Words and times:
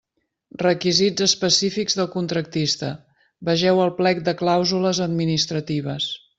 Requisits 0.61 1.25
específics 1.25 1.99
del 1.99 2.09
contractista: 2.15 2.91
vegeu 3.51 3.85
el 3.87 3.95
plec 4.01 4.25
de 4.31 4.37
clàusules 4.43 5.07
administratives. 5.11 6.13